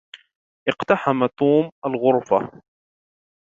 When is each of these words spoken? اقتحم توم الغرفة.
اقتحم 0.67 1.27
توم 1.27 1.69
الغرفة. 1.85 2.61